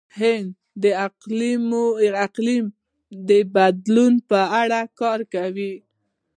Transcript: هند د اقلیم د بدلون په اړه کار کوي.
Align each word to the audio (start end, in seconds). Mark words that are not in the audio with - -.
هند 0.19 0.49
د 0.83 0.85
اقلیم 2.27 2.65
د 3.29 3.31
بدلون 3.55 4.13
په 4.29 4.39
اړه 4.61 4.79
کار 4.99 5.19
کوي. 5.33 5.73